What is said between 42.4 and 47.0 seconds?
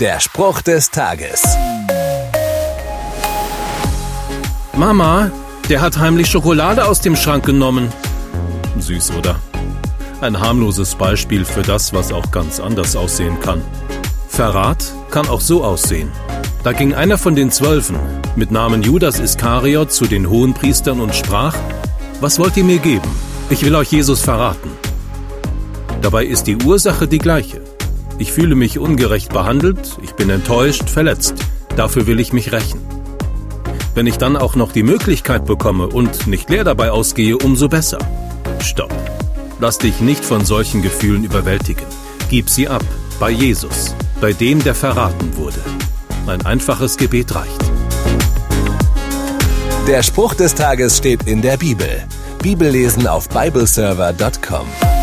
sie ab, bei Jesus, bei dem, der verraten wurde. Ein einfaches